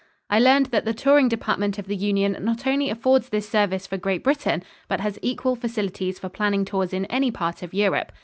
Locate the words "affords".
2.89-3.29